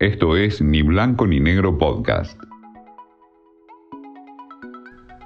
[0.00, 2.40] Esto es Ni Blanco ni Negro Podcast.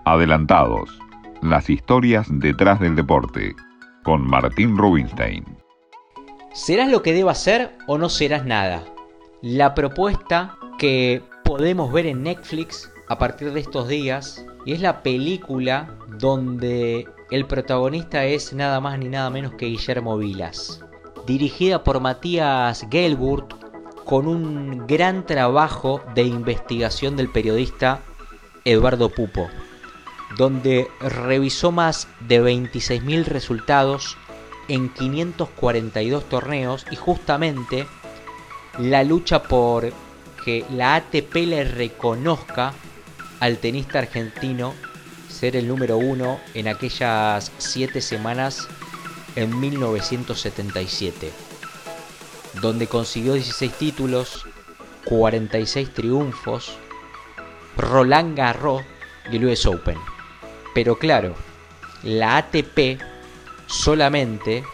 [0.04, 0.99] Adelantados.
[1.43, 3.55] Las historias detrás del deporte.
[4.02, 5.45] Con Martín Rubinstein.
[6.52, 8.82] ¿Serás lo que deba ser o no serás nada?
[9.43, 15.04] La propuesta que podemos ver en Netflix a partir de estos días y es la
[15.04, 20.84] película donde el protagonista es nada más ni nada menos que Guillermo Vilas.
[21.29, 23.63] Dirigida por Matías Gelburt
[24.05, 28.01] con un gran trabajo de investigación del periodista
[28.65, 29.48] Eduardo Pupo,
[30.37, 34.16] donde revisó más de 26.000 resultados
[34.69, 37.87] en 542 torneos y justamente
[38.78, 39.92] la lucha por
[40.45, 42.75] que la ATP le reconozca
[43.41, 44.75] al tenista argentino
[45.28, 48.69] ser el número uno en aquellas siete semanas
[49.36, 51.53] en 1977
[52.64, 54.46] donde consiguió 16 títulos,
[55.05, 56.72] 46 triunfos,
[57.77, 58.83] Roland Garros
[59.30, 59.98] y el US Open.
[60.74, 61.34] Pero claro,
[62.02, 62.98] la ATP
[63.66, 64.64] solamente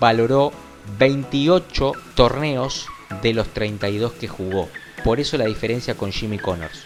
[0.00, 0.52] valoró
[0.98, 2.86] 28 torneos
[3.20, 4.70] de los 32 que jugó.
[5.04, 6.84] Por eso la diferencia con Jimmy Connors.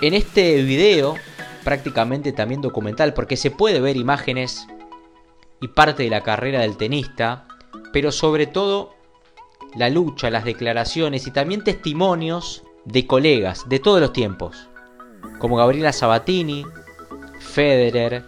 [0.00, 1.14] En este video,
[1.62, 4.66] prácticamente también documental, porque se puede ver imágenes
[5.60, 7.46] y parte de la carrera del tenista,
[7.92, 8.97] pero sobre todo
[9.76, 14.68] la lucha, las declaraciones y también testimonios de colegas de todos los tiempos,
[15.38, 16.64] como Gabriela Sabatini,
[17.38, 18.24] Federer,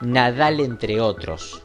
[0.00, 1.62] Nadal entre otros.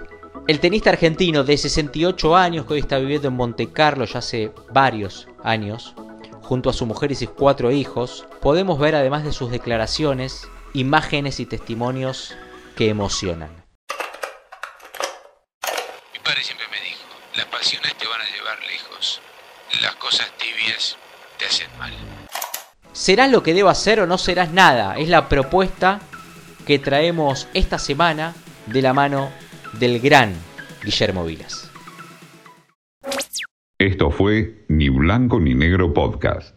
[0.47, 4.51] El tenista argentino de 68 años que hoy está viviendo en Monte Carlo ya hace
[4.71, 5.93] varios años,
[6.41, 11.41] junto a su mujer y sus cuatro hijos, podemos ver además de sus declaraciones, imágenes
[11.41, 12.33] y testimonios
[12.75, 13.66] que emocionan.
[16.28, 17.06] Mi padre siempre me dijo,
[17.38, 19.22] las pasiones te van a llevar lejos.
[19.81, 20.97] Las cosas tibias
[21.39, 21.94] te hacen mal.
[22.92, 24.98] ¿Serás lo que debo hacer o no serás nada?
[24.98, 26.02] Es la propuesta
[26.66, 29.31] que traemos esta semana de la mano
[29.80, 30.33] del gran
[30.83, 31.71] Guillermo Vilas.
[33.80, 36.56] Esto fue Ni Blanco ni Negro Podcast.